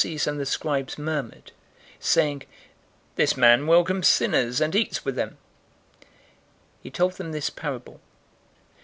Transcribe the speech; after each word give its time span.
015:002 0.01 0.03
The 0.03 0.09
Pharisees 0.13 0.27
and 0.27 0.39
the 0.39 0.45
scribes 0.47 0.97
murmured, 0.97 1.51
saying, 1.99 2.43
"This 3.17 3.37
man 3.37 3.67
welcomes 3.67 4.07
sinners, 4.07 4.59
and 4.59 4.75
eats 4.75 5.05
with 5.05 5.15
them." 5.15 5.37
015:003 5.99 6.07
He 6.81 6.89
told 6.89 7.11
them 7.17 7.31
this 7.31 7.51
parable. 7.51 8.01